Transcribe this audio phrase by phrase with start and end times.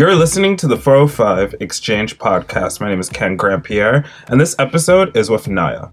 [0.00, 2.80] You're listening to the 405 Exchange podcast.
[2.80, 5.92] My name is Ken Grand-Pierre, and this episode is with NIIA.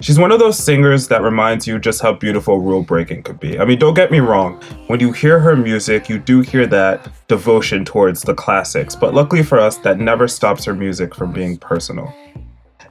[0.00, 3.60] She's one of those singers that reminds you just how beautiful rule breaking could be.
[3.60, 7.10] I mean, don't get me wrong, when you hear her music, you do hear that
[7.28, 11.58] devotion towards the classics, but luckily for us, that never stops her music from being
[11.58, 12.10] personal.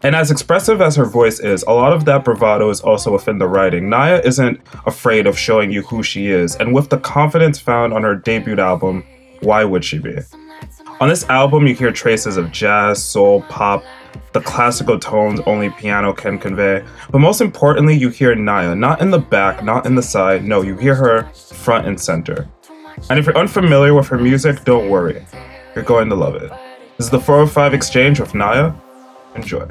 [0.03, 3.39] And as expressive as her voice is, a lot of that bravado is also within
[3.39, 3.85] the writing.
[3.85, 8.03] NIIA isn't afraid of showing you who she is, and with the confidence found on
[8.03, 9.03] her debut album,
[9.45, 10.17] why would she be?
[10.99, 13.83] On this album, you hear traces of jazz, soul, pop,
[14.33, 16.83] the classical tones only piano can convey.
[17.11, 20.61] But most importantly, you hear NIIA, not in the back, not in the side, no,
[20.61, 22.49] you hear her front and center.
[23.09, 25.25] And if you're unfamiliar with her music, don't worry.
[25.75, 26.49] You're going to love it.
[26.97, 28.73] This is the 405 Exchange with NIIA.
[29.35, 29.67] Enjoy.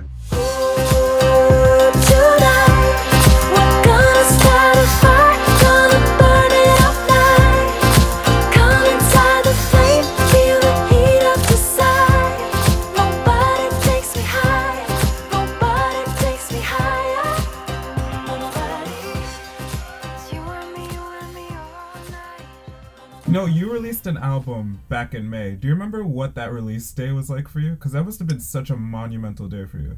[24.47, 25.53] Album back in May.
[25.53, 27.71] Do you remember what that release day was like for you?
[27.71, 29.97] Because that must have been such a monumental day for you.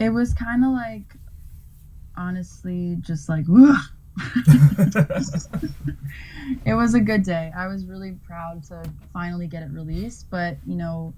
[0.00, 1.14] It was kind of like,
[2.16, 3.44] honestly, just like,
[6.66, 7.52] it was a good day.
[7.56, 8.82] I was really proud to
[9.12, 11.14] finally get it released, but you know,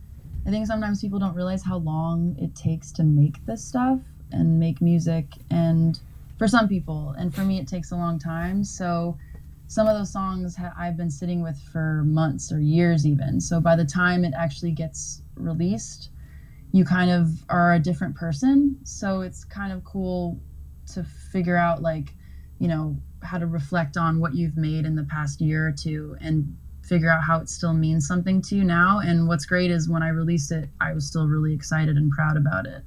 [0.47, 4.01] I think sometimes people don't realize how long it takes to make this stuff
[4.33, 5.99] and make music and
[6.39, 8.63] for some people and for me it takes a long time.
[8.63, 9.17] So
[9.75, 13.41] some of those songs ha- I've been sitting with for months or years, even.
[13.41, 16.11] So by the time it actually gets released,
[16.71, 18.79] you kind of are a different person.
[18.85, 20.39] So it's kind of cool
[20.93, 22.15] to figure out, like,
[22.61, 26.17] you know, how to reflect on what you've made in the past year or two
[26.21, 29.01] and figure out how it still means something to you now.
[29.01, 32.37] And what's great is when I released it, I was still really excited and proud
[32.37, 32.85] about it,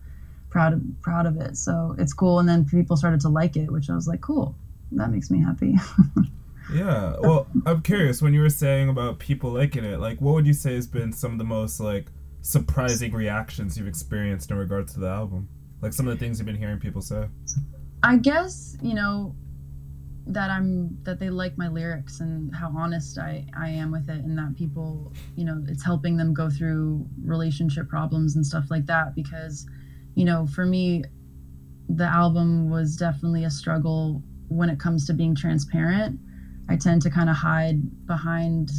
[0.50, 1.58] proud of, proud of it.
[1.58, 2.40] So it's cool.
[2.40, 4.56] And then people started to like it, which I was like, cool.
[4.94, 5.76] That makes me happy.
[6.72, 7.16] Yeah.
[7.20, 10.54] Well, I'm curious when you were saying about people liking it, like what would you
[10.54, 12.08] say has been some of the most like
[12.42, 15.48] surprising reactions you've experienced in regards to the album?
[15.82, 17.28] Like some of the things you've been hearing people say?
[18.04, 19.36] I guess, you know,
[20.28, 24.24] that I'm that they like my lyrics and how honest I I am with it
[24.26, 28.86] and that people, you know, it's helping them go through relationship problems and stuff like
[28.88, 29.66] that because
[30.16, 31.04] you know, for me
[31.90, 36.20] the album was definitely a struggle when it comes to being transparent
[36.70, 38.72] I tend to kind of hide behind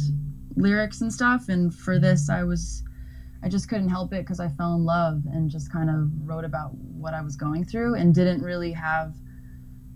[0.55, 1.49] lyrics and stuff.
[1.49, 2.83] And for this, I was,
[3.43, 6.45] I just couldn't help it because I fell in love and just kind of wrote
[6.45, 9.15] about what I was going through and didn't really have,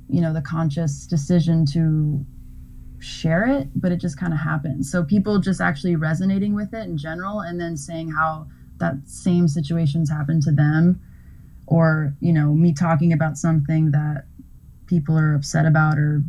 [0.10, 2.26] you know, the conscious decision to
[3.00, 4.86] share it, but it just kind of happened.
[4.86, 9.48] So people just actually resonating with it in general and then saying how that same
[9.48, 11.02] situations happened to them
[11.68, 14.26] or, you know, me talking about something that
[14.88, 16.24] people are upset about or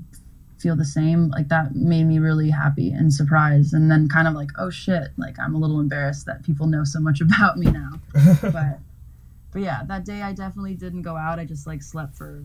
[0.58, 4.34] feel the same like that made me really happy and surprised and then kind of
[4.34, 7.66] like oh shit like i'm a little embarrassed that people know so much about me
[7.66, 8.00] now.
[8.40, 8.78] But
[9.52, 11.38] but yeah that day i definitely didn't go out.
[11.38, 12.44] I just like slept for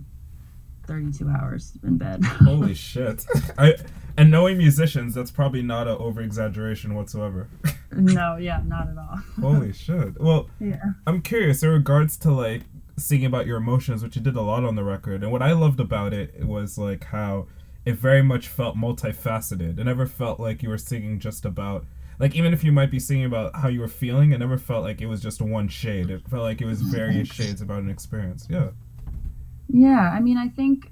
[0.88, 2.24] 32 hours in bed.
[2.26, 3.26] Holy shit.
[3.58, 3.76] I
[4.18, 7.48] and knowing musicians that's probably not an over exaggeration whatsoever.
[7.92, 9.20] No yeah not at all.
[9.42, 10.20] Holy shit.
[10.22, 10.82] Well yeah.
[11.08, 12.62] I'm curious in regards to like
[12.98, 15.54] singing about your emotions which you did a lot on the record and what i
[15.54, 17.48] loved about it was like how
[17.86, 19.80] it very much felt multifaceted.
[19.80, 21.86] It never felt like you were singing just about
[22.20, 24.84] like even if you might be singing about how you were feeling, it never felt
[24.84, 26.10] like it was just one shade.
[26.10, 28.46] It felt like it was various shades about an experience.
[28.50, 28.70] Yeah.
[29.70, 30.92] Yeah, I mean, I think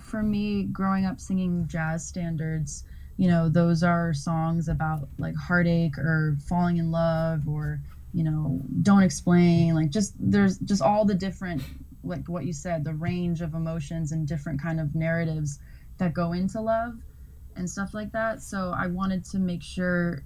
[0.00, 2.84] for me growing up singing jazz standards,
[3.16, 7.80] you know, those are songs about like heartache or falling in love or,
[8.12, 11.62] you know, don't explain, like just there's just all the different
[12.04, 15.58] like what you said, the range of emotions and different kind of narratives
[15.98, 16.94] that go into love
[17.56, 18.42] and stuff like that.
[18.42, 20.24] So I wanted to make sure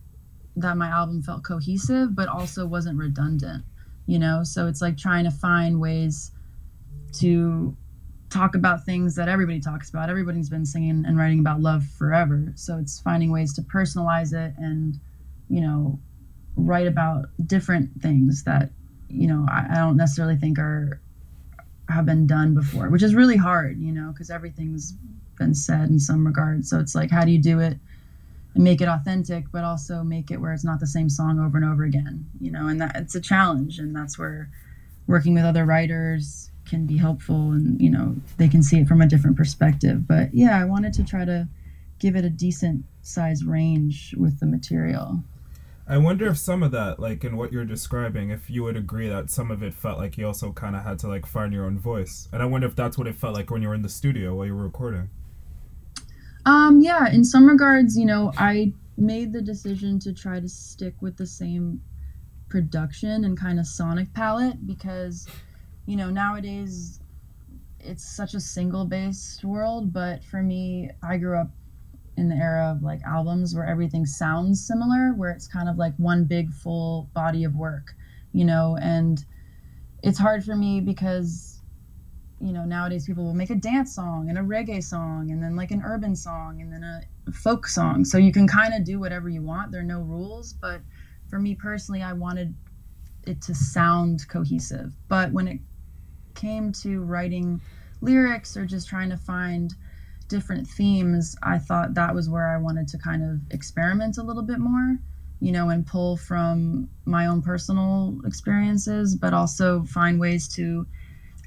[0.56, 3.64] that my album felt cohesive, but also wasn't redundant,
[4.06, 4.42] you know?
[4.42, 6.32] So it's like trying to find ways
[7.14, 7.76] to
[8.30, 10.10] talk about things that everybody talks about.
[10.10, 12.52] Everybody's been singing and writing about love forever.
[12.54, 14.98] So it's finding ways to personalize it and,
[15.48, 15.98] you know,
[16.56, 18.70] write about different things that,
[19.08, 21.00] you know, I, I don't necessarily think are
[21.88, 24.94] have been done before, which is really hard, you know, because everything's
[25.40, 26.70] been said in some regards.
[26.70, 27.78] So it's like, how do you do it
[28.54, 31.56] and make it authentic, but also make it where it's not the same song over
[31.56, 32.68] and over again, you know?
[32.68, 34.50] And that it's a challenge, and that's where
[35.08, 39.00] working with other writers can be helpful, and you know they can see it from
[39.00, 40.06] a different perspective.
[40.06, 41.48] But yeah, I wanted to try to
[41.98, 45.24] give it a decent size range with the material.
[45.88, 49.08] I wonder if some of that, like in what you're describing, if you would agree
[49.08, 51.64] that some of it felt like you also kind of had to like find your
[51.64, 52.28] own voice.
[52.32, 54.36] And I wonder if that's what it felt like when you were in the studio
[54.36, 55.10] while you were recording.
[56.46, 60.94] Um, yeah, in some regards, you know, I made the decision to try to stick
[61.00, 61.82] with the same
[62.48, 65.26] production and kind of sonic palette because,
[65.86, 67.00] you know, nowadays
[67.78, 71.50] it's such a single based world, but for me, I grew up
[72.16, 75.94] in the era of like albums where everything sounds similar, where it's kind of like
[75.96, 77.94] one big full body of work,
[78.32, 79.24] you know, and
[80.02, 81.59] it's hard for me because
[82.40, 85.56] you know nowadays people will make a dance song and a reggae song and then
[85.56, 88.04] like an urban song and then a folk song.
[88.04, 89.72] So you can kind of do whatever you want.
[89.72, 90.80] There are no rules but
[91.28, 92.52] for me personally i wanted
[93.26, 94.92] it to sound cohesive.
[95.08, 95.60] But when it
[96.34, 97.60] came to writing
[98.00, 99.74] lyrics or just trying to find
[100.28, 104.42] different themes, I thought that was where I wanted to kind of experiment a little
[104.42, 104.98] bit more,
[105.40, 110.86] you know, and pull from my own personal experiences, but also find ways to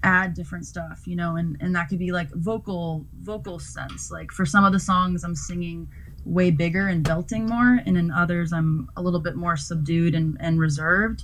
[0.04, 4.12] add different stuff, you know, and, and that could be like vocal vocal sense.
[4.12, 5.88] Like for some of the songs I'm singing
[6.26, 10.38] way bigger and belting more, and in others I'm a little bit more subdued and,
[10.40, 11.24] and reserved.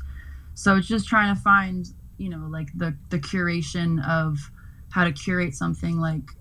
[0.53, 1.87] So it's just trying to find,
[2.17, 4.37] you know, like the the curation of
[4.89, 6.31] how to curate something like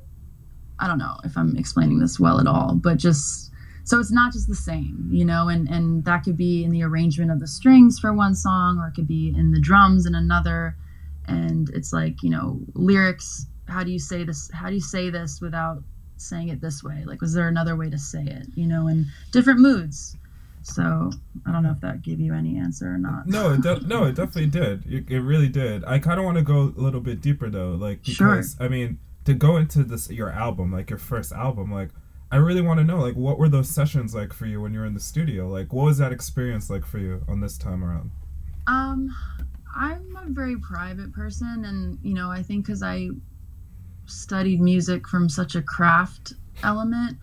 [0.81, 3.51] I don't know if I'm explaining this well at all, but just
[3.85, 6.83] so it's not just the same, you know, and and that could be in the
[6.83, 10.15] arrangement of the strings for one song, or it could be in the drums in
[10.15, 10.77] another,
[11.29, 13.47] and it's like you know lyrics.
[13.67, 14.51] How do you say this?
[14.53, 15.83] How do you say this without
[16.17, 17.05] saying it this way?
[17.05, 18.47] Like, was there another way to say it?
[18.55, 20.17] You know, in different moods.
[20.63, 21.11] So
[21.47, 23.27] I don't know if that gave you any answer or not.
[23.27, 24.85] No, it de- no, it definitely did.
[24.87, 25.85] It, it really did.
[25.85, 28.67] I kind of want to go a little bit deeper though, like because sure.
[28.67, 31.91] I mean to go into this your album, like your first album, like
[32.31, 34.81] I really want to know, like, what were those sessions like for you when you
[34.81, 35.49] were in the studio?
[35.49, 38.11] Like, what was that experience like for you on this time around?
[38.67, 39.17] Um,
[39.79, 43.11] I'm a very private person, and you know, I think because I
[44.07, 46.33] studied music from such a craft
[46.63, 47.19] element,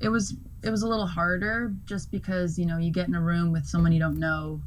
[0.00, 3.20] it was it was a little harder just because you know you get in a
[3.20, 4.60] room with someone you don't know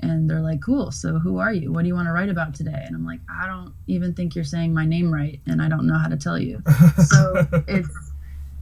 [0.00, 1.72] and they're like cool so who are you?
[1.72, 2.82] What do you want to write about today?
[2.86, 5.86] And i'm like i don't even think you're saying my name right and i don't
[5.86, 6.62] know how to tell you.
[7.04, 8.12] So it's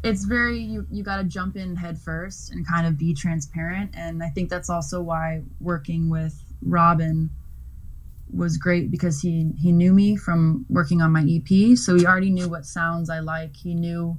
[0.04, 3.92] it's very you, you got to jump in head first and kind of be transparent
[3.94, 7.30] and i think that's also why working with robin
[8.34, 12.30] was great because he he knew me from working on my ep so he already
[12.30, 14.18] knew what sounds i like he knew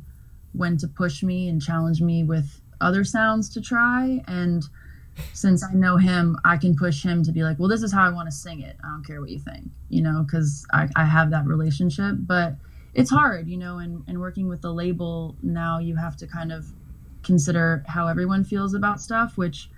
[0.51, 4.69] when to push me and challenge me with other sounds to try and
[5.33, 8.03] since I know him, I can push him to be like, well, this is how
[8.03, 8.77] I want to sing it.
[8.83, 12.15] I don't care what you think, you know, because I, I have that relationship.
[12.19, 12.55] But
[12.93, 16.51] it's hard, you know, and, and working with the label now, you have to kind
[16.51, 16.65] of
[17.23, 19.69] consider how everyone feels about stuff, which,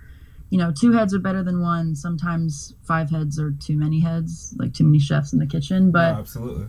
[0.50, 1.94] you know, two heads are better than one.
[1.96, 5.90] Sometimes five heads are too many heads, like too many chefs in the kitchen.
[5.90, 6.66] But absolutely.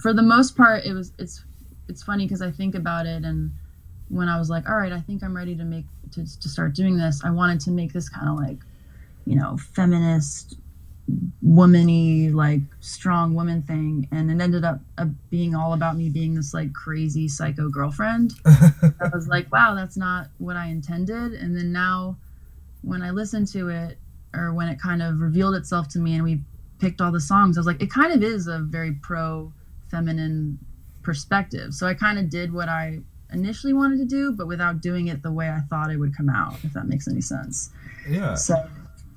[0.00, 1.44] For the most part, it was, it's,
[1.88, 3.52] it's funny because I think about it and
[4.12, 6.74] when I was like, all right, I think I'm ready to make to, to start
[6.74, 8.58] doing this, I wanted to make this kind of like,
[9.24, 10.56] you know, feminist,
[11.44, 16.34] womany, like strong woman thing, and it ended up uh, being all about me being
[16.34, 18.34] this like crazy psycho girlfriend.
[18.44, 21.32] I was like, wow, that's not what I intended.
[21.32, 22.16] And then now,
[22.82, 23.98] when I listened to it,
[24.34, 26.40] or when it kind of revealed itself to me, and we
[26.78, 29.52] picked all the songs, I was like, it kind of is a very pro
[29.90, 30.58] feminine
[31.02, 31.74] perspective.
[31.74, 33.00] So I kind of did what I
[33.32, 36.28] initially wanted to do, but without doing it the way I thought it would come
[36.28, 37.70] out, if that makes any sense.
[38.08, 38.34] Yeah.
[38.34, 38.68] So,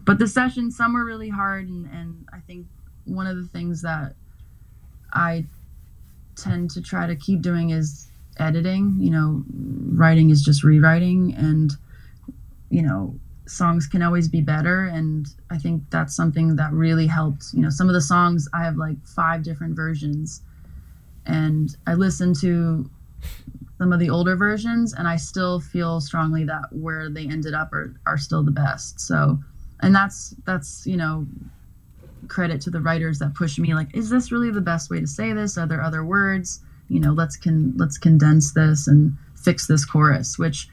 [0.04, 2.68] but the sessions, some were really hard, and, and I think
[3.06, 4.16] one of the things that
[5.14, 5.46] I
[6.36, 8.08] tend to try to keep doing is
[8.38, 8.98] editing.
[9.00, 9.44] You know,
[9.94, 11.72] writing is just rewriting, and,
[12.70, 13.16] you know,
[13.48, 14.86] songs can always be better.
[14.86, 17.46] And I think that's something that really helped.
[17.54, 20.42] You know, some of the songs, I have like five different versions.
[21.26, 22.90] And I listen to
[23.78, 27.74] some of the older versions and i still feel strongly that where they ended up
[27.74, 29.38] are, are still the best so
[29.82, 31.26] and that's that's you know
[32.28, 35.08] credit to the writers that push me like is this really the best way to
[35.08, 39.68] say this are there other words you know let's can let's condense this and fix
[39.68, 40.70] this chorus which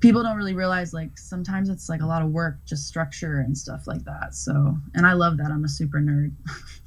[0.00, 3.56] people don't really realize like sometimes it's like a lot of work just structure and
[3.56, 6.32] stuff like that so and i love that i'm a super nerd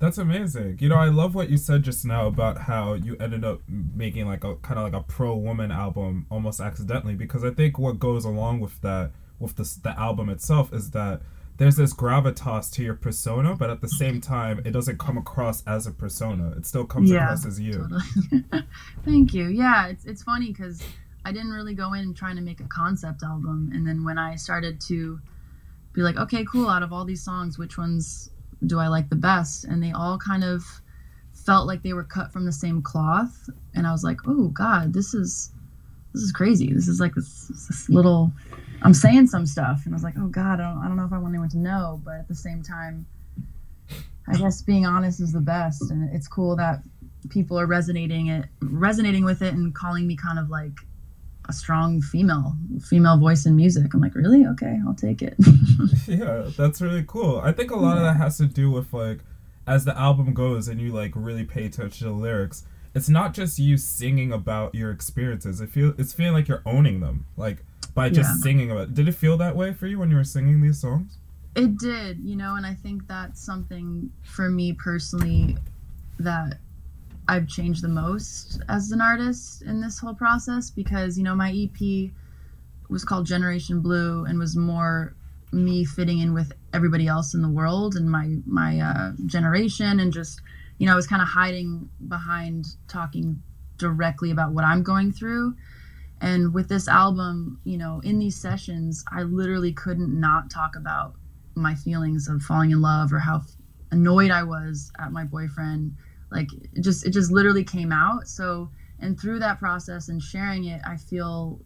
[0.00, 0.78] That's amazing.
[0.80, 4.26] You know, I love what you said just now about how you ended up making
[4.26, 7.98] like a kind of like a pro woman album almost accidentally because I think what
[7.98, 11.20] goes along with that with the the album itself is that
[11.58, 15.62] there's this gravitas to your persona, but at the same time, it doesn't come across
[15.66, 16.54] as a persona.
[16.56, 17.72] It still comes yeah, across as you.
[17.74, 18.64] Totally.
[19.04, 19.48] Thank you.
[19.48, 20.82] Yeah, it's it's funny because
[21.24, 24.36] I didn't really go in trying to make a concept album, and then when I
[24.36, 25.20] started to
[25.92, 26.68] be like, okay, cool.
[26.68, 28.30] Out of all these songs, which ones
[28.66, 29.64] do I like the best?
[29.64, 30.64] And they all kind of
[31.32, 33.48] felt like they were cut from the same cloth.
[33.74, 35.52] And I was like, oh God, this is
[36.12, 36.72] this is crazy.
[36.72, 38.32] This is like this, this little.
[38.82, 41.04] I'm saying some stuff, and I was like, oh God, I don't, I don't know
[41.04, 43.06] if I want anyone to know, but at the same time,
[44.26, 46.82] I guess being honest is the best, and it's cool that
[47.28, 50.72] people are resonating it, resonating with it, and calling me kind of like
[51.50, 53.92] a strong female female voice in music.
[53.92, 54.46] I'm like, really?
[54.46, 55.34] Okay, I'll take it.
[56.06, 57.40] yeah, that's really cool.
[57.44, 57.96] I think a lot yeah.
[57.96, 59.18] of that has to do with like
[59.66, 62.64] as the album goes and you like really pay attention to the lyrics.
[62.94, 65.60] It's not just you singing about your experiences.
[65.60, 67.64] It feel it's feeling like you're owning them, like
[67.94, 68.42] by just yeah.
[68.42, 68.84] singing about.
[68.84, 68.94] It.
[68.94, 71.18] Did it feel that way for you when you were singing these songs?
[71.56, 75.56] It did, you know, and I think that's something for me personally
[76.20, 76.58] that
[77.30, 81.52] I've changed the most as an artist in this whole process because you know my
[81.52, 82.10] EP
[82.88, 85.14] was called Generation Blue and was more
[85.52, 90.12] me fitting in with everybody else in the world and my my uh, generation and
[90.12, 90.40] just
[90.78, 93.40] you know I was kind of hiding behind talking
[93.78, 95.54] directly about what I'm going through.
[96.20, 101.14] And with this album you know in these sessions I literally couldn't not talk about
[101.54, 103.42] my feelings of falling in love or how
[103.92, 105.94] annoyed I was at my boyfriend
[106.30, 108.28] like it just it just literally came out.
[108.28, 108.70] So
[109.00, 111.58] and through that process and sharing it i feel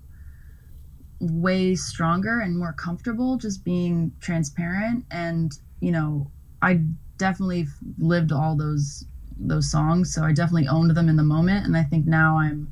[1.20, 5.04] way stronger and more comfortable just being transparent.
[5.10, 6.30] And you know
[6.62, 6.80] i
[7.18, 7.66] definitely
[7.98, 9.04] lived all those
[9.36, 10.12] those songs.
[10.14, 11.66] So i definitely owned them in the moment.
[11.66, 12.70] And i think now i'm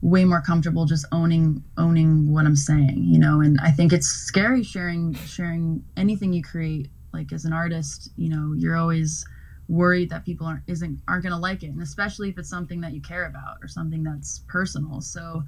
[0.00, 3.40] way more comfortable just owning owning what i'm saying you know?
[3.40, 6.88] And i think it's scary sharing sharing anything you create.
[7.12, 9.26] Like as an artist you know you're always
[9.68, 12.80] worried that people aren't isn't aren't going to like it and especially if it's something
[12.80, 15.42] that you care about or something that's personal so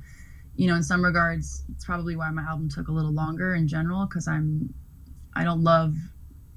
[0.56, 3.66] you know in some regards it's probably why my album took a little longer in
[3.66, 4.72] general because i'm
[5.34, 5.96] i don't love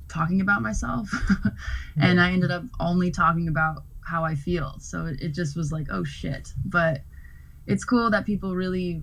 [0.07, 1.09] talking about myself
[2.01, 5.71] and i ended up only talking about how i feel so it, it just was
[5.71, 7.01] like oh shit but
[7.65, 9.01] it's cool that people really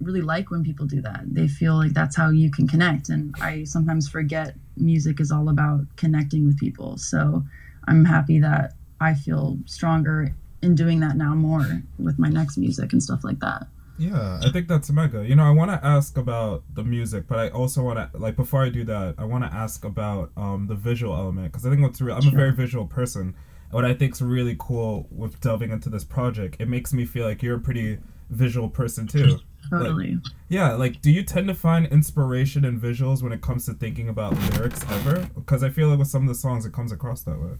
[0.00, 1.22] really like when people do that.
[1.26, 3.08] They feel like that's how you can connect.
[3.08, 6.96] And I sometimes forget music is all about connecting with people.
[6.96, 7.44] So
[7.86, 12.92] I'm happy that I feel stronger in doing that now more with my next music
[12.92, 13.66] and stuff like that.
[13.98, 15.26] Yeah, I think that's mega.
[15.26, 18.36] You know, I want to ask about the music, but I also want to like
[18.36, 21.70] before I do that, I want to ask about um the visual element because I
[21.70, 22.14] think what's real.
[22.14, 22.32] I'm sure.
[22.32, 23.34] a very visual person.
[23.70, 27.42] What I think's really cool with delving into this project, it makes me feel like
[27.42, 27.98] you're a pretty
[28.30, 29.40] visual person too.
[29.70, 30.14] Totally.
[30.14, 33.74] Like, yeah, like do you tend to find inspiration in visuals when it comes to
[33.74, 35.28] thinking about lyrics ever?
[35.34, 37.52] Because I feel like with some of the songs it comes across that way.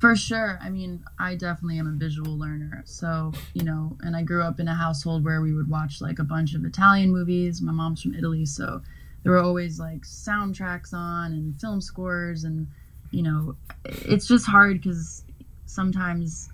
[0.00, 0.58] For sure.
[0.60, 2.82] I mean, I definitely am a visual learner.
[2.84, 6.18] So, you know, and I grew up in a household where we would watch like
[6.18, 7.62] a bunch of Italian movies.
[7.62, 8.82] My mom's from Italy, so
[9.22, 12.66] there were always like soundtracks on and film scores and
[13.12, 13.54] you know,
[13.84, 15.22] it's just hard cuz
[15.66, 16.48] sometimes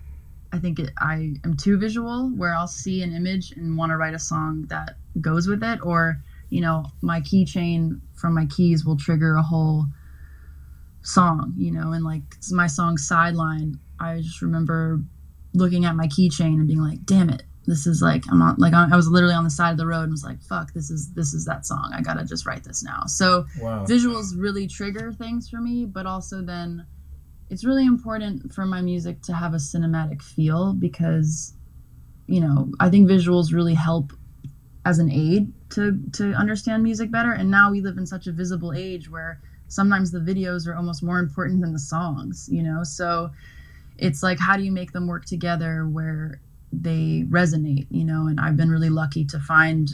[0.51, 3.97] I think it, I am too visual, where I'll see an image and want to
[3.97, 8.85] write a song that goes with it, or you know, my keychain from my keys
[8.85, 9.85] will trigger a whole
[11.01, 15.01] song, you know, and like my song Sideline, I just remember
[15.53, 18.73] looking at my keychain and being like, damn it, this is like I'm on like
[18.73, 21.13] I was literally on the side of the road and was like, fuck, this is
[21.13, 21.91] this is that song.
[21.93, 23.03] I gotta just write this now.
[23.05, 23.85] So wow.
[23.85, 26.85] visuals really trigger things for me, but also then
[27.49, 31.53] it's really important for my music to have a cinematic feel because
[32.27, 34.13] you know i think visuals really help
[34.85, 37.31] as an aid to to understand music better.
[37.31, 41.03] And now we live in such a visible age where sometimes the videos are almost
[41.03, 42.83] more important than the songs you know?
[42.83, 43.31] So
[43.97, 46.39] it's like how do you make them work together where
[46.71, 48.27] they resonate you know?
[48.27, 49.89] And i've been really lucky to find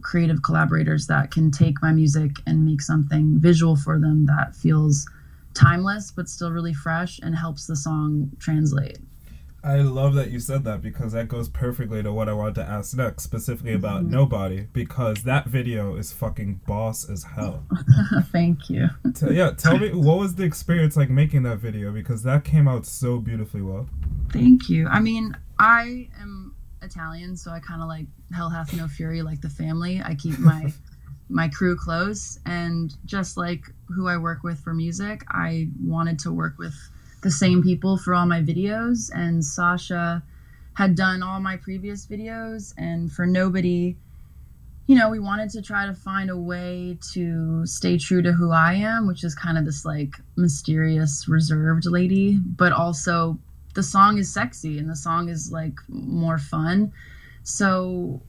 [0.00, 5.06] creative collaborators that can take my music and make something visual for them that feels
[5.54, 8.98] timeless but still really fresh and helps the song translate.
[9.64, 12.64] I love that you said that because that goes perfectly to what I wanted to
[12.64, 14.10] ask next, specifically about mm-hmm.
[14.10, 17.64] Nobody, because that video is fucking boss as hell.
[18.32, 18.88] Thank you.
[19.30, 22.86] Yeah, tell me what was the experience like making that video because that came out
[22.86, 23.88] so beautifully well.
[24.32, 24.88] Thank you.
[24.88, 29.42] I mean, I am Italian, so I kind of like hell hath no fury like
[29.42, 30.02] the family.
[30.04, 30.72] I keep my
[31.32, 36.32] my crew close and just like who I work with for music, I wanted to
[36.32, 36.74] work with
[37.22, 40.22] the same people for all my videos and Sasha
[40.74, 43.96] had done all my previous videos and for nobody
[44.88, 48.50] you know, we wanted to try to find a way to stay true to who
[48.50, 53.38] I am, which is kind of this like mysterious, reserved lady, but also
[53.74, 56.92] the song is sexy and the song is like more fun.
[57.44, 58.20] So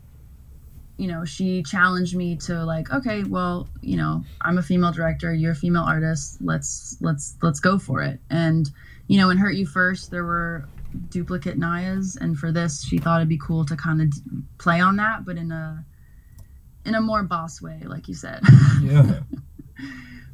[1.03, 5.33] you know, she challenged me to like, okay, well, you know, I'm a female director,
[5.33, 8.21] you're a female artist, let's let's let's go for it.
[8.29, 8.71] And
[9.07, 10.63] you know, in Hurt You First, there were
[11.09, 14.13] duplicate NIIAs, and for this, she thought it'd be cool to kind of
[14.59, 15.83] play on that, but in a
[16.85, 18.39] in a more boss way, like you said.
[18.81, 19.19] Yeah.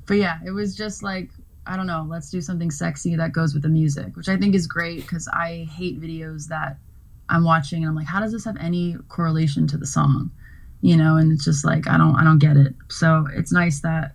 [0.05, 1.31] but yeah, it was just like
[1.65, 4.53] I don't know, let's do something sexy that goes with the music, which I think
[4.53, 6.77] is great because I hate videos that
[7.27, 10.29] I'm watching and I'm like, how does this have any correlation to the song?
[10.81, 12.73] You know, and it's just like I don't I don't get it.
[12.89, 14.13] So it's nice that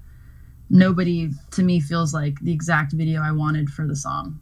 [0.71, 4.41] nobody to me feels like the exact video I wanted for the song,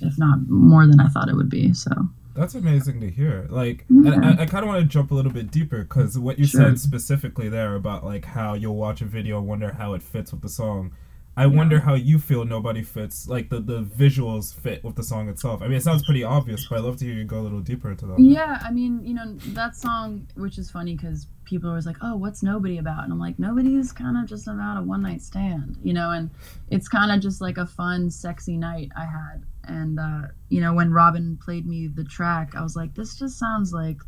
[0.00, 1.72] if not more than I thought it would be.
[1.72, 1.90] So
[2.34, 3.46] That's amazing to hear.
[3.50, 4.12] Like, Yeah.
[4.14, 6.46] and I, I kind of want to jump a little bit deeper because what you
[6.46, 6.62] Sure.
[6.62, 10.32] said specifically there about like how you'll watch a video and wonder how it fits
[10.32, 10.92] with the song.
[11.34, 15.30] I wonder how you feel nobody fits, like the, the visuals fit with the song
[15.30, 15.62] itself.
[15.62, 17.60] I mean, it sounds pretty obvious, but I'd love to hear you go a little
[17.60, 18.18] deeper into that.
[18.18, 21.96] Yeah, I mean, you know, that song, which is funny because people are always like,
[22.02, 23.04] oh, what's Nobody about?
[23.04, 26.10] And I'm like, Nobody is kind of just about a one night stand, you know,
[26.10, 26.28] and
[26.70, 29.44] it's kind of just like a fun, sexy night I had.
[29.64, 33.38] And, uh, you know, when Robin played me the track, I was like, this just
[33.38, 33.98] sounds like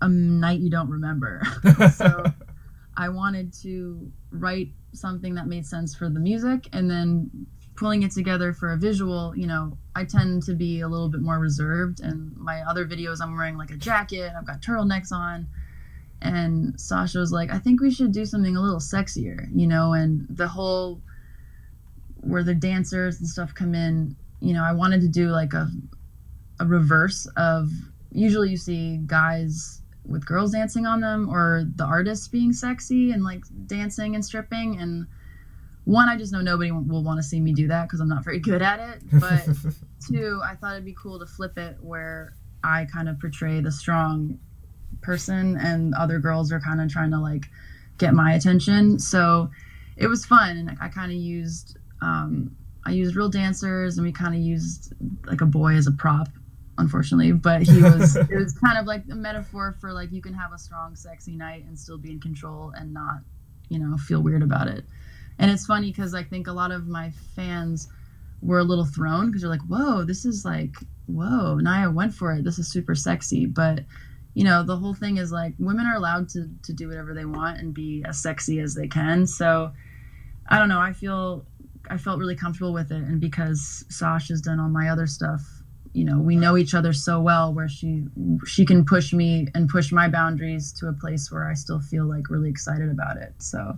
[0.00, 1.42] a night you don't remember.
[1.94, 2.24] so
[2.96, 8.10] I wanted to write something that made sense for the music and then pulling it
[8.10, 12.00] together for a visual, you know, I tend to be a little bit more reserved
[12.00, 15.46] and my other videos I'm wearing like a jacket, I've got turtlenecks on.
[16.22, 19.92] And Sasha was like, I think we should do something a little sexier, you know,
[19.92, 21.02] and the whole
[22.20, 25.68] where the dancers and stuff come in, you know, I wanted to do like a
[26.58, 27.70] a reverse of
[28.12, 33.24] usually you see guys with girls dancing on them or the artists being sexy and
[33.24, 34.80] like dancing and stripping.
[34.80, 35.06] And
[35.84, 38.24] one i just know nobody will want to see me do that because i'm not
[38.24, 39.02] very good at it.
[39.12, 39.46] But
[40.08, 42.34] two i thought it'd be cool to flip it where
[42.64, 44.38] i kind of portray the strong
[45.00, 47.46] person and other girls are kind of trying to like
[47.98, 48.98] get my attention.
[48.98, 49.50] So
[49.96, 54.12] it was fun and i kind of used um, i used real dancers and we
[54.12, 54.92] kind of used
[55.24, 56.28] like a boy as a prop
[56.78, 60.34] unfortunately but he was it was kind of like a metaphor for like you can
[60.34, 63.20] have a strong sexy night and still be in control and not
[63.68, 64.84] you know feel weird about it.
[65.38, 67.88] And it's funny because i think a lot of my fans
[68.42, 70.74] were a little thrown because you're like whoa this is like
[71.06, 72.44] whoa niia went for it.
[72.44, 73.46] This is super sexy.
[73.46, 73.80] But
[74.34, 77.24] you know the whole thing is like women are allowed to to do whatever they
[77.24, 79.26] want and be as sexy as they can.
[79.26, 79.72] So
[80.48, 80.80] i don't know.
[80.80, 81.46] I feel
[81.88, 85.55] i felt really comfortable with it and because sash has done all my other stuff
[85.96, 88.04] you know we know each other so well where she
[88.46, 92.04] she can push me and push my boundaries to a place where i still feel
[92.04, 93.76] like really excited about it so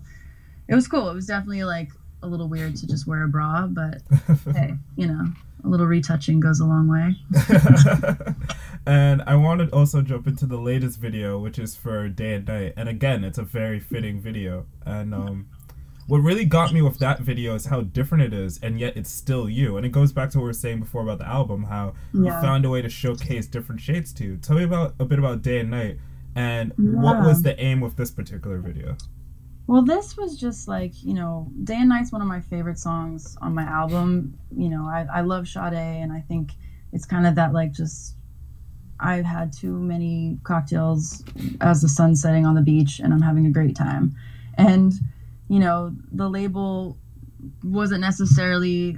[0.67, 1.91] it was cool it was definitely like
[2.25, 4.03] a little weird to just wear a bra but
[4.57, 5.25] hey you know
[5.65, 7.15] a little retouching goes a long way
[8.87, 12.47] and I want to also jump into the latest video, which is for Day and
[12.47, 12.75] Night.
[12.77, 14.67] And again, it's a very fitting video.
[14.87, 15.49] And um,
[16.09, 19.11] what really got me with that video is how different it is, and yet it's
[19.11, 19.77] still you.
[19.77, 22.31] And it goes back to what we were saying before about the album, how you
[22.31, 24.25] found a way to showcase different shades to.
[24.25, 24.37] you.
[24.39, 25.99] Tell me about a bit about Day and Night,
[26.35, 28.97] and what was the aim with this particular video?
[29.67, 33.37] Well, this was just like, you know, Day and Night's one of my favorite songs
[33.43, 34.39] on my album.
[34.51, 36.53] You know, I, I love Sade, and I think
[36.91, 38.17] it's kind of that, like, just
[38.99, 41.23] I've had too many cocktails
[41.61, 44.17] as the sun's setting on the beach, and I'm having a great time.
[44.57, 44.95] And,
[45.49, 46.97] you know, the label
[47.63, 48.97] wasn't necessarily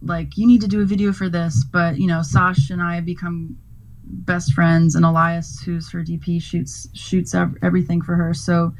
[0.00, 2.96] like, you need to do a video for this, but, you know, Sash and I
[2.96, 3.58] have become
[4.04, 8.32] best friends, and Elias, who's her DP, shoots shoots everything for her.
[8.32, 8.72] So,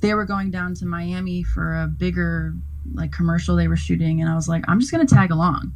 [0.00, 2.54] they were going down to Miami for a bigger
[2.94, 5.72] like commercial they were shooting and I was like I'm just going to tag along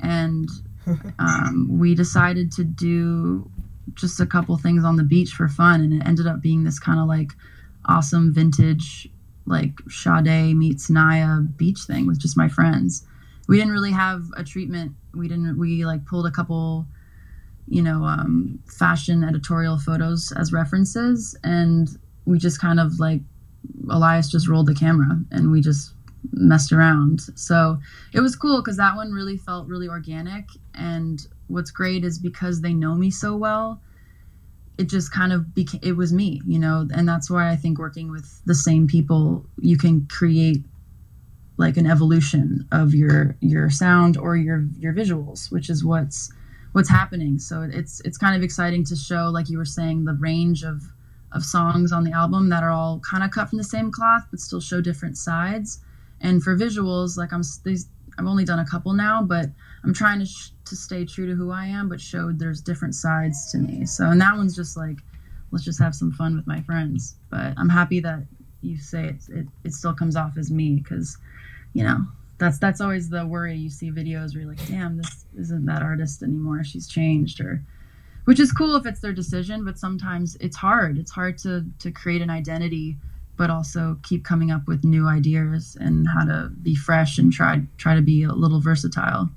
[0.00, 0.48] and
[1.18, 3.50] um, we decided to do
[3.94, 6.78] just a couple things on the beach for fun and it ended up being this
[6.78, 7.32] kind of like
[7.86, 9.08] awesome vintage
[9.50, 13.04] like Sade meets NIIA beach thing with just my friends
[13.48, 16.86] we didn't really have a treatment we didn't we like pulled a couple
[17.68, 23.20] you know um, fashion editorial photos as references and we just kind of like
[23.90, 25.92] Elias just rolled the camera and we just
[26.32, 27.20] messed around.
[27.34, 27.78] So
[28.12, 30.48] it was cool because that one really felt really organic.
[30.74, 33.80] And what's great is because they know me so well,
[34.80, 37.78] it just kind of became, it was me, you know, and that's why I think
[37.78, 40.64] working with the same people, you can create
[41.58, 46.32] like an evolution of your your sound or your your visuals which is what's
[46.72, 47.38] what's happening.
[47.38, 50.82] So it's it's kind of exciting to show like you were saying the range of
[51.32, 54.26] of songs on the album that are all kind of cut from the same cloth
[54.30, 55.80] but still show different sides.
[56.22, 57.88] And for visuals like i'm these
[58.18, 59.46] i've only done a couple now but
[59.84, 62.94] i'm trying to sh- to stay true to who i am but showed there's different
[62.94, 64.96] sides to me so and that one's just like
[65.50, 67.16] let's just have some fun with my friends.
[67.30, 68.24] But I'm happy that
[68.62, 71.16] you say it it, it still comes off as me because,
[71.72, 71.98] you know,
[72.38, 73.56] that's that's always the worry.
[73.56, 76.64] You see videos where you're like, damn, this isn't that artist anymore.
[76.64, 77.62] She's changed or
[78.24, 80.98] which is cool if it's their decision, but sometimes it's hard.
[80.98, 82.96] It's hard to to create an identity
[83.36, 87.62] but also keep coming up with new ideas and how to be fresh and try
[87.78, 89.30] try to be a little versatile.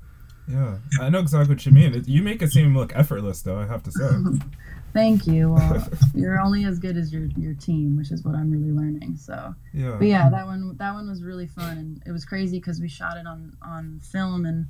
[0.48, 2.04] Yeah, I know exactly what you mean.
[2.06, 3.58] You make it seem look effortless, though.
[3.58, 4.08] I have to say.
[4.92, 5.52] Thank you.
[5.52, 9.16] Well, you're only as good as your your team, which is what I'm really learning.
[9.16, 9.96] So yeah.
[9.98, 12.88] But yeah, that one that one was really fun, and it was crazy because we
[12.88, 14.66] shot it on on film, and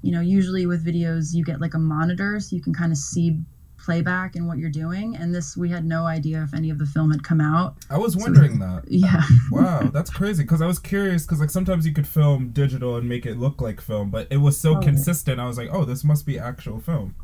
[0.00, 2.98] you know usually with videos you get like a monitor so you can kind of
[2.98, 3.38] see
[3.78, 5.16] playback and what you're doing.
[5.16, 7.76] And this, we had no idea if any of the film had come out.
[7.90, 8.84] I was wondering so, that.
[8.88, 9.22] Yeah.
[9.50, 10.42] wow, that's crazy.
[10.42, 11.24] Because I was curious.
[11.24, 14.38] Because like sometimes you could film digital and make it look like film, but it
[14.38, 15.40] was so oh, consistent.
[15.40, 17.14] I was like, oh, this must be actual film.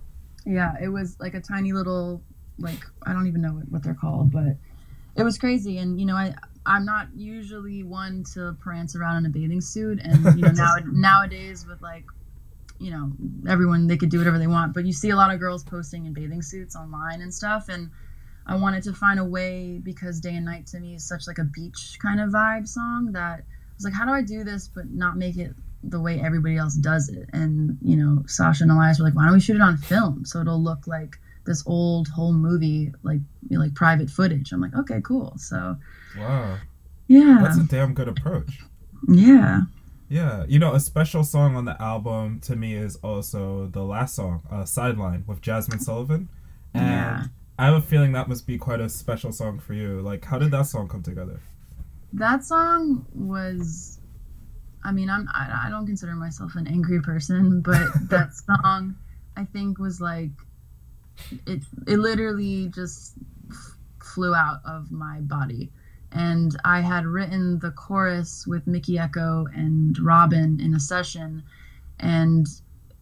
[0.45, 2.23] Yeah, it was like a tiny little
[2.59, 4.57] like I don't even know what, what they're called, but
[5.17, 5.79] it was crazy.
[5.79, 6.35] And you know, I
[6.65, 10.75] I'm not usually one to prance around in a bathing suit, and you know now
[10.87, 12.05] nowadays with like
[12.83, 13.13] you know
[13.49, 16.05] everyone they could do whatever they want but you see a lot of girls posting
[16.07, 17.91] in bathing suits online and stuff and
[18.47, 21.39] i wanted to find a way because day and night to me is such like
[21.39, 24.69] a beach kind of vibe song that i was like how do i do this
[24.69, 27.29] but not make it the way everybody else does it?
[27.33, 30.25] And you know sasha and elias were like why don't we shoot it on film
[30.25, 33.19] so it'll look like this old whole movie like
[33.49, 34.53] you know, like private footage?
[34.53, 35.35] I'm like okay cool.
[35.39, 35.77] So
[36.17, 36.59] wow.
[37.09, 37.41] Yeah.
[37.43, 38.61] That's a damn good approach.
[39.09, 39.63] Yeah
[40.13, 44.15] yeah, you know, a special song on the album to me is also the last
[44.15, 46.29] song, uh, Sideline, with Jazmine Sullivan.
[46.75, 47.25] And yeah.
[47.59, 50.03] I have a feeling that must be quite a special song for you.
[50.03, 51.41] Like, how did that song come together?
[52.13, 54.01] That song was,
[54.85, 58.97] I mean, I'm I, I don't consider myself an angry person, but that song,
[59.39, 60.31] I think, was like,
[61.47, 63.15] it it literally just
[63.51, 65.71] f- flew out of my body
[66.13, 71.43] and I had written the chorus with Mickey Echo and Robin in a session,
[71.99, 72.47] and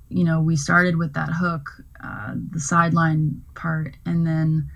[0.09, 1.71] you know we started with that hook,
[2.03, 4.71] uh, the sideline part, and then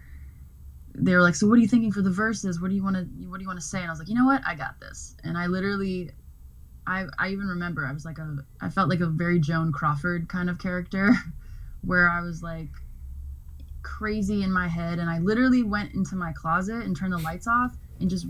[0.94, 2.60] they were like, "So what are you thinking for the verses?
[2.60, 4.08] What do you want to What do you want to say?" And I was like,
[4.08, 4.42] "You know what?
[4.44, 6.10] I got this." And I literally,
[6.86, 10.28] I I even remember I was like a I felt like a very Joan Crawford
[10.28, 11.14] kind of character,
[11.82, 12.70] where I was like
[13.82, 17.46] crazy in my head and I literally went into my closet and turned the lights
[17.46, 18.26] off and just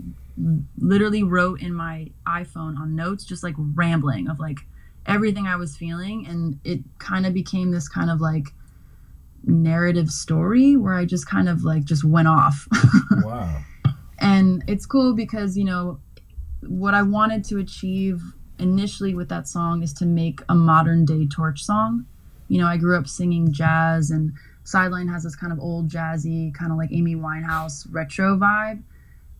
[0.79, 4.59] literally wrote in my iPhone on notes, just like rambling of like
[5.05, 6.25] everything I was feeling.
[6.27, 8.47] And it kind of became this kind of like
[9.43, 12.67] narrative story where I just kind of like just went off.
[13.23, 13.61] wow.
[14.19, 15.99] And it's cool because, you know,
[16.61, 18.21] what I wanted to achieve
[18.57, 22.05] initially with that song is to make a modern day torch song.
[22.47, 26.53] You know, I grew up singing jazz and Sideline has this kind of old jazzy,
[26.53, 28.81] kind of like Amy Winehouse retro vibe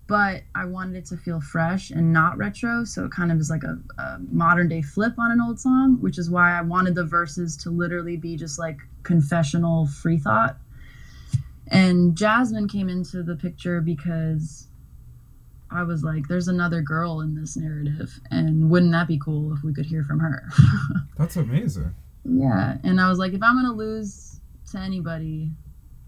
[0.08, 2.84] but I wanted it to feel fresh and not retro.
[2.84, 5.98] So it kind of is like a, a, modern day flip on an old song,
[6.00, 10.58] which is why I wanted the verses to literally be just like confessional free thought.
[11.68, 14.68] And Jazmine came into the picture because
[15.72, 18.20] I was like, there's another girl in this narrative.
[18.30, 20.48] And wouldn't that be cool if we could hear from her?
[21.18, 21.96] That's amazing.
[22.24, 22.78] Yeah.
[22.84, 24.40] And I was like, if I'm going to lose
[24.72, 25.50] to anybody,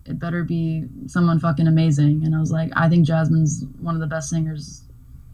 [0.08, 2.24] it better be someone fucking amazing.
[2.24, 4.84] And I was like, I think Jazmine's one of the best singers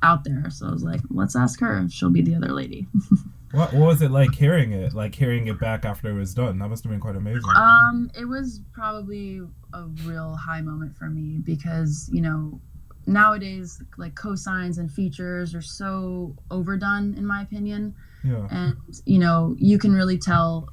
[0.02, 0.50] out there.
[0.50, 1.88] So I was like, let's ask her.
[1.90, 2.88] She'll be the other lady.
[3.52, 4.94] what, what was it like hearing it?
[4.94, 6.60] Like hearing it back after it was done?
[6.60, 7.44] That must have been quite amazing.
[7.56, 9.42] Um, it was probably
[9.74, 12.60] a real high moment for me because, you know,
[13.06, 17.96] nowadays like cosigns and features are so overdone in my opinion.
[18.24, 18.48] Yeah.
[18.50, 20.70] And, you know, you can really tell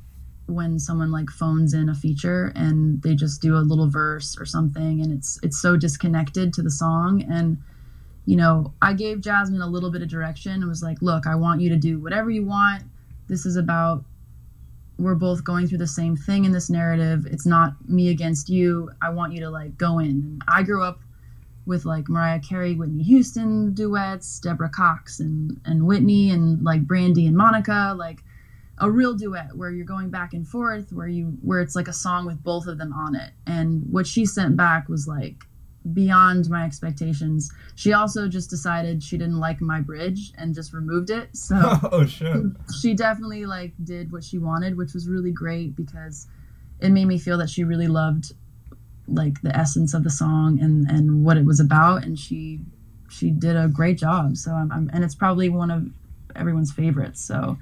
[0.50, 4.44] when someone like phones in a feature and they just do a little verse or
[4.44, 7.56] something and it's it's so disconnected to the song and
[8.26, 11.34] you know i gave jazmine a little bit of direction and was like look i
[11.34, 12.84] want you to do whatever you want.
[13.28, 14.04] This is about
[14.98, 17.26] we're both going through the same thing in this narrative.
[17.26, 18.90] It's not me against you.
[19.00, 20.10] I want you to like go in.
[20.10, 21.00] And i grew up
[21.66, 27.26] with like mariah carey whitney houston duets deborah cox and and whitney and like brandy
[27.26, 27.94] and monica.
[27.96, 28.22] Like
[28.80, 31.92] a real duet where you're going back and forth where you where it's like a
[31.92, 33.30] song with both of them on it.
[33.46, 35.44] And what she sent back was like
[35.92, 37.50] beyond my expectations.
[37.74, 41.36] She also just decided she didn't like my bridge and just removed it.
[41.36, 41.56] So
[41.92, 42.36] oh shit
[42.80, 46.26] she definitely like did what she wanted which was really great because
[46.80, 48.32] it made me feel that she really loved
[49.06, 52.04] like the essence of the song and and what it was about.
[52.04, 52.60] And she
[53.10, 54.36] she did a great job.
[54.36, 55.88] So I'm, I'm and it's probably one of
[56.36, 57.20] everyone's favorites.
[57.20, 57.58] So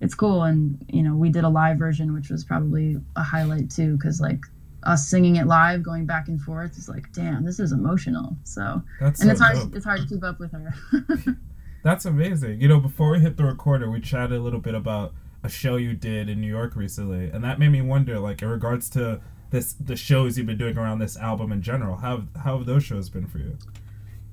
[0.00, 3.70] it's cool and you know we did a live version which was probably a highlight
[3.70, 4.40] too because like
[4.84, 8.36] us singing it live, going back and forth, is like, damn, this is emotional.
[8.44, 9.76] So That's and so it's hard dope.
[9.76, 10.74] it's hard to keep up with her.
[11.82, 12.60] That's amazing.
[12.60, 15.76] You know, before we hit the recorder, we chatted a little bit about a show
[15.76, 19.20] you did in New York recently, and that made me wonder, like, in regards to
[19.50, 22.84] this, the shows you've been doing around this album in general, how how have those
[22.84, 23.56] shows been for you?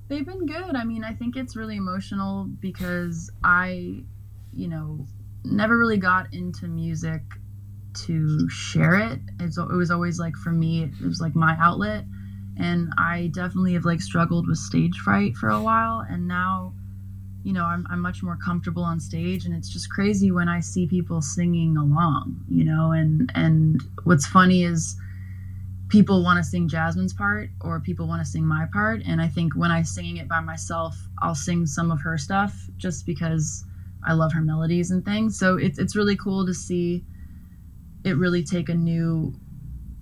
[0.07, 0.75] They've been good.
[0.75, 4.03] I mean, I think it's really emotional because I,
[4.53, 5.05] you know,
[5.45, 7.21] never really got into music
[8.05, 9.19] to share it.
[9.39, 12.05] It's, it was always like for me, it was like my outlet.
[12.57, 16.05] And I definitely have like struggled with stage fright for a while.
[16.09, 16.73] And now,
[17.43, 19.45] you know, I'm, I'm much more comfortable on stage.
[19.45, 24.25] And it's just crazy when I see people singing along, you know, and, and what's
[24.25, 24.97] funny is,
[25.87, 29.03] people want to sing Jazmine's part or people want to sing my part.
[29.07, 32.67] And I think when I'm singing it by myself, I'll sing some of her stuff
[32.75, 33.63] just because
[34.05, 35.37] I love her melodies and things.
[35.37, 37.03] So it's it's really cool to see
[38.03, 39.33] it really take a new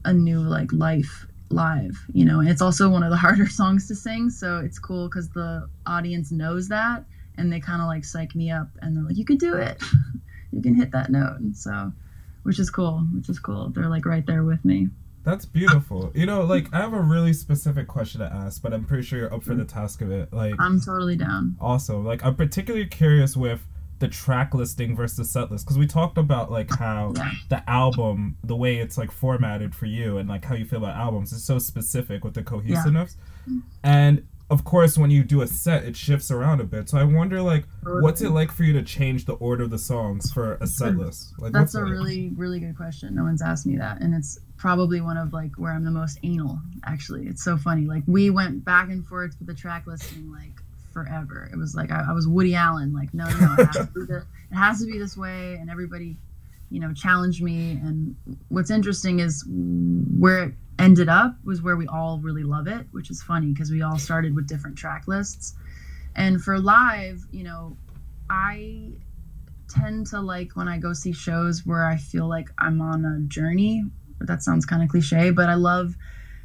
[0.06, 2.40] a new like life live, you know.
[2.40, 5.70] And it's also one of the harder songs to sing, so it's cool cuz the
[5.86, 7.06] audience knows that
[7.38, 9.82] and they kind of like psych me up and they're like you can do it.
[10.52, 11.40] you can hit that note.
[11.54, 11.92] So
[12.44, 13.70] which is cool, which is cool.
[13.70, 14.90] They're like right there with me.
[15.24, 16.12] That's beautiful.
[16.14, 19.20] You know, like I have a really specific question to ask, but I'm pretty sure
[19.20, 19.60] you're up for mm.
[19.60, 20.34] the task of it.
[20.34, 21.56] Like, I'm totally down.
[21.62, 23.66] also, like I'm particularly curious with
[24.04, 27.14] the track listing versus set list because we talked about like how
[27.48, 30.98] the album, the way it's like formatted for you, and like how you feel about
[30.98, 33.16] albums is so specific with the cohesiveness.
[33.82, 36.90] And of course, when you do a set, it shifts around a bit.
[36.90, 39.80] So I wonder, like, what's it like for you to change the order of the
[39.80, 41.00] songs for a set hmm.
[41.00, 41.34] list?
[41.40, 41.86] Like, That's a that?
[41.86, 43.16] really, really good question.
[43.16, 44.02] No one's asked me that.
[44.02, 47.26] And it's probably one of like where I'm the most anal, actually.
[47.28, 47.86] It's so funny.
[47.86, 50.62] Like we went back and forth with the track listing like
[50.94, 51.50] forever.
[51.52, 54.80] It was like I, I was Woody Allen, like, no, no, it has, it has
[54.80, 55.56] to be this way.
[55.56, 56.18] And everybody,
[56.70, 57.80] you know, challenged me.
[57.84, 58.16] And
[58.50, 63.10] what's interesting is where it ended up was where we all really love it, which
[63.10, 65.56] is funny because we all started with different track lists.
[66.16, 67.76] And for live, you know,
[68.30, 68.92] I
[69.70, 73.20] tend to like when I go see shows where I feel like I'm on a
[73.28, 73.84] journey.
[74.20, 75.96] That sounds kind of cliche, but I love,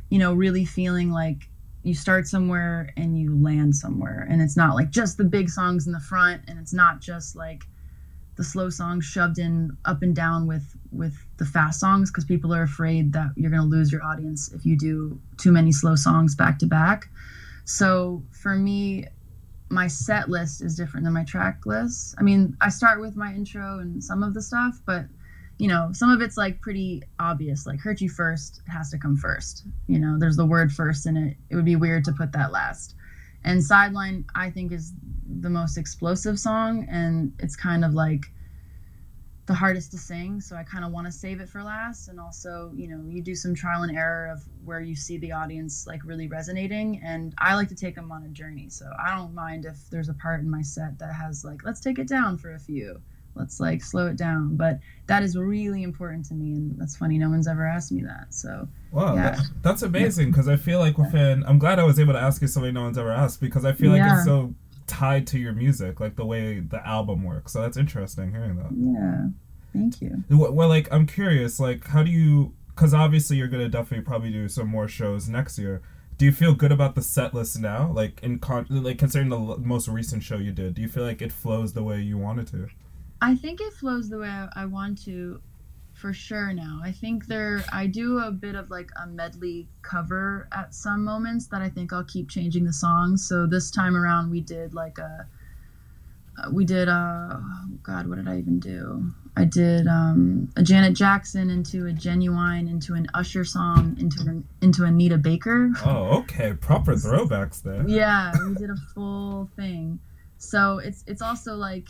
[0.09, 1.48] you know, really feeling like
[1.83, 4.27] you start somewhere and you land somewhere.
[4.29, 7.37] And it's not like just the big songs in the front and it's not just
[7.37, 7.65] like
[8.37, 12.55] the slow songs shoved in up and down with with the fast songs because people
[12.55, 15.97] are afraid that you're going to lose your audience if you do too many slow
[15.97, 17.09] songs back to back.
[17.65, 19.07] So for me,
[19.71, 22.15] my set list is different than my track list.
[22.19, 25.05] I mean, I start with my intro and some of the stuff, but
[25.59, 27.67] you know, some of it's like pretty obvious.
[27.67, 29.65] Like "Hurt You First has to come first.
[29.89, 31.37] You know, there's the word first in it.
[31.51, 32.95] It would be weird to put that last.
[33.45, 34.93] And Sideline, I think, is
[35.41, 38.25] the most explosive song, and it's kind of like
[39.47, 40.41] the hardest to sing.
[40.41, 42.09] So I kind of want to save it for last.
[42.09, 45.33] And also, you know, you do some trial and error of where you see the
[45.33, 47.01] audience like really resonating.
[47.03, 48.69] And I like to take them on a journey.
[48.69, 51.81] So I don't mind if there's a part in my set that has like, let's
[51.81, 53.01] take it down for a few.
[53.39, 54.57] Let's like slow it down.
[54.57, 56.53] But that is really important to me.
[56.55, 57.19] And that's funny.
[57.19, 58.35] No one's ever asked me that.
[58.35, 59.31] So Wow, Yeah.
[59.33, 62.41] that, that's amazing because I feel like within, I'm glad I was able to ask
[62.43, 64.17] you something no one's ever asked because I feel like Yeah.
[64.17, 64.55] it's so
[64.87, 67.53] tied to your music, like the way the album works.
[67.53, 68.73] So that's interesting hearing that.
[68.73, 69.27] yeah,
[69.73, 70.25] thank you.
[70.31, 72.55] Well, well, like I'm curious, like how do you?
[72.75, 75.83] Because obviously you're gonna definitely probably do some more shows next year.
[76.17, 77.93] Do you feel good about the set list now?
[77.93, 81.05] Like in con, like considering the l- most recent show you did, do you feel
[81.05, 82.69] like it flows the way you wanted to?
[83.21, 85.41] I think it flows the way I, I want to
[85.95, 86.81] for sure now.
[86.83, 91.49] I think there I do a bit of like a medley cover at some moments
[91.49, 93.27] that I think I'll keep changing the songs.
[93.27, 95.27] So this time around we did like a
[96.39, 99.11] uh, we did uh oh god what did I even do?
[99.37, 104.47] I did um a Janet Jackson into a Ginuwine into an Usher song into an
[104.63, 105.73] into Anita Baker.
[105.85, 107.85] Oh, okay, proper throwbacks there.
[107.89, 109.99] yeah we did a full thing
[110.39, 111.89] so it's it's also like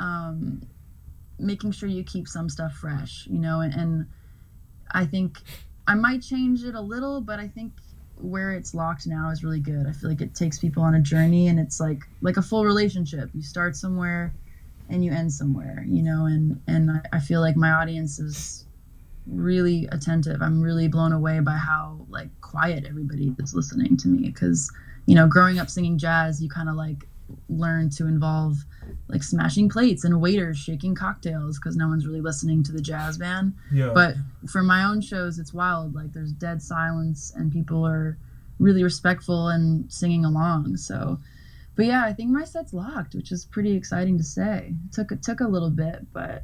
[0.00, 0.60] um
[1.38, 4.06] making sure you keep some stuff fresh you know and, and
[4.92, 5.38] i think
[5.86, 7.72] i might change it a little but i think
[8.22, 9.86] where it's locked now is really good.
[9.86, 12.66] I feel like it takes people on a journey and it's like like a full
[12.66, 13.30] relationship.
[13.34, 14.34] You start somewhere
[14.90, 18.66] and you end somewhere you know and and i, I feel like my audience is
[19.26, 20.42] really attentive.
[20.42, 24.70] I'm really blown away by how like quiet everybody is listening to me because
[25.06, 27.06] you know growing up singing jazz you kind of like
[27.48, 28.64] learn to involve
[29.08, 33.18] like smashing plates and waiters shaking cocktails because no one's really listening to the jazz
[33.18, 33.54] band.
[33.72, 33.90] Yeah.
[33.94, 34.14] but
[34.48, 35.94] for my own shows it's wild.
[35.94, 38.16] Like there's dead silence and people are
[38.58, 41.18] really respectful and singing along so.
[41.76, 44.74] But yeah i think my set's locked which is pretty exciting to say.
[44.86, 46.42] It took it took a little bit but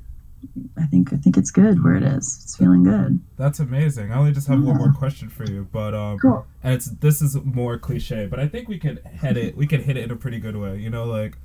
[0.76, 2.40] I think I think it's good where it is.
[2.44, 3.20] It's feeling good.
[3.36, 4.12] That's amazing.
[4.12, 6.46] I only just have one more question for you, but um, Cool.
[6.62, 9.56] and it's this is more cliche, but I think we can hit it.
[9.56, 10.78] We could hit it in a pretty good way.
[10.78, 11.38] You know, like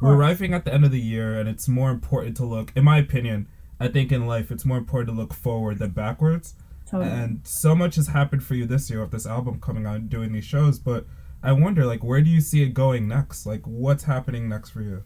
[0.00, 2.72] we're arriving at the end of the year, and it's more important to look.
[2.76, 3.48] In my opinion,
[3.80, 6.54] I think in life it's more important to look forward than backwards.
[6.86, 7.10] Totally.
[7.10, 10.08] And so much has happened for you this year with this album coming out and
[10.08, 11.04] doing these shows, but
[11.42, 13.44] I wonder, like, where do you see it going next?
[13.44, 15.02] Like, what's happening next for you?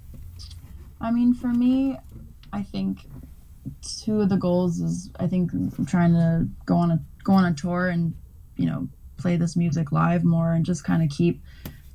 [1.00, 1.98] I mean, for me,
[2.52, 3.00] I think
[3.80, 5.50] two of the goals is I think
[5.86, 8.14] trying to go on a go on a tour and
[8.56, 11.40] you know play this music live more and just kind of keep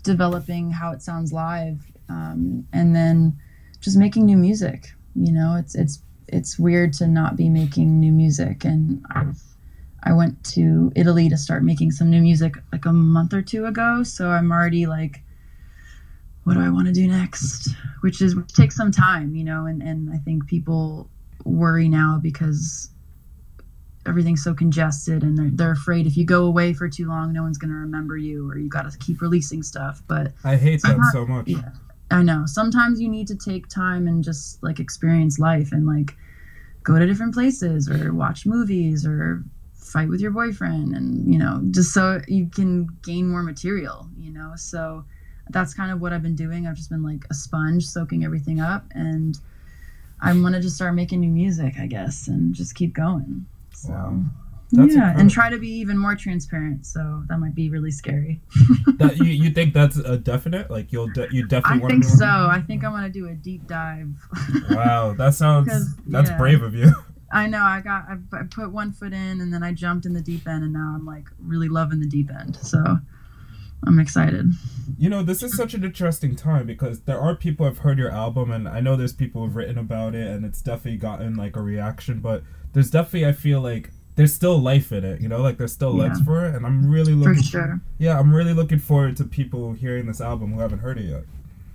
[0.04, 3.38] developing how it sounds live, um, and then
[3.82, 4.88] just making new music.
[5.16, 9.42] You know, it's it's it's weird to not be making new music, and I've
[10.04, 13.66] I went to Italy to start making some new music like a month or two
[13.66, 15.22] ago, so I'm already like
[16.48, 17.76] what do I want to do next?
[18.00, 21.10] Which is which takes some time, you know, and, and I think people
[21.48, 22.90] worry now because
[24.06, 27.44] everything's so congested and they're, they're afraid if you go away for too long, no
[27.44, 30.02] one's going to remember you or you got to keep releasing stuff.
[30.08, 31.48] But I hate that Sometimes- so much.
[31.48, 31.72] yeah,
[32.10, 36.16] I know sometimes you need to take time and just like experience life and like
[36.84, 39.44] go to different places or watch movies or
[39.76, 44.30] fight with your boyfriend and you know just so you can gain more material you
[44.32, 45.06] know so
[45.50, 48.60] that's kind of what i've been doing i've just been like a sponge soaking everything
[48.60, 49.40] up and
[50.22, 54.24] i wanted to start making new music i guess and just keep going so Wow.
[54.84, 55.22] That's yeah incredible.
[55.22, 58.42] and try to be even more transparent so that might be really scary
[58.98, 60.70] that you, you think that's a definite?
[60.70, 63.30] Like you'll de- you definitely want think to so i think i want to do
[63.30, 64.10] a deep dive
[64.72, 66.38] Wow, that sounds that's yeah.
[66.38, 66.92] brave of you.
[67.32, 67.62] I know.
[67.62, 68.06] I got.
[68.10, 70.72] I, I put one foot in, and then I jumped in the deep end, and
[70.72, 72.56] now I'm like really loving the deep end.
[72.56, 72.82] So
[73.86, 74.52] I'm excited.
[74.98, 78.12] You know, this is such an interesting time because there are people who've heard your
[78.12, 81.56] album, and I know there's people who've written about it, and it's definitely gotten like
[81.56, 82.20] a reaction.
[82.20, 85.22] But there's definitely, I feel like there's still life in it.
[85.22, 87.44] You know, like there's still legs for it, and I'm really For looking.
[87.44, 87.80] sure.
[88.00, 91.24] Yeah, I'm really looking forward to people hearing this album who haven't heard it yet.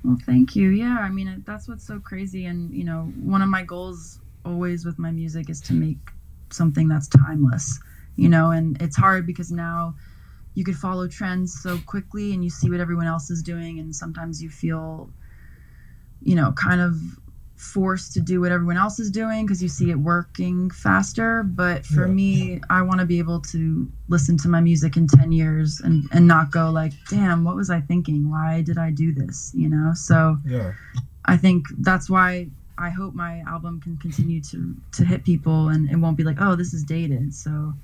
[0.05, 0.71] Well, thank you.
[0.71, 4.85] Yeah, I mean that's what's so crazy, and you know, one of my goals always
[4.85, 5.99] with my music is to make
[6.51, 7.79] something that's timeless.
[8.17, 9.95] You know, and it's hard because now
[10.55, 13.95] you could follow trends so quickly, and you see what everyone else is doing, and
[13.95, 15.11] sometimes you feel,
[16.23, 16.97] you know, kind of
[17.57, 21.45] forced to do what everyone else is doing because you see it working faster.
[21.45, 22.12] But for Yeah.
[22.12, 26.09] me i want to be able to listen to my music in 10 years and
[26.11, 28.29] and not go like damn what was i thinking?
[28.29, 29.53] Why did i do this?
[29.55, 29.93] You know?
[29.95, 30.73] So Yeah,
[31.25, 35.88] i think that's why i hope my album can continue to to hit people and
[35.88, 37.33] it won't be like oh this is dated.
[37.33, 37.75] So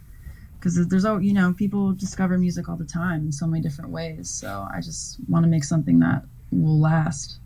[0.58, 3.90] because there's oh you know people discover music all the time in so many different
[3.90, 7.38] ways so i just want to make something that will last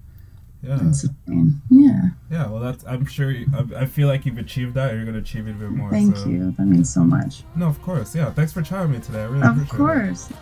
[0.62, 2.48] yeah, and sustain yeah yeah.
[2.48, 2.82] Well, that's.
[2.84, 3.30] I'm sure.
[3.30, 4.90] You, I, I feel like you've achieved that.
[4.90, 5.90] and You're gonna achieve it even more.
[5.90, 6.28] Thank so.
[6.28, 6.52] you.
[6.52, 7.42] That means so much.
[7.54, 8.14] No, of course.
[8.14, 8.30] Yeah.
[8.30, 9.20] Thanks for chatting me today.
[9.20, 10.36] I really Of appreciate it.